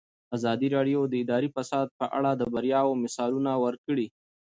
[0.35, 4.07] ازادي راډیو د اداري فساد په اړه د بریاوو مثالونه ورکړي.